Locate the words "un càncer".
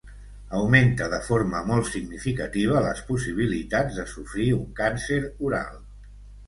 4.61-5.25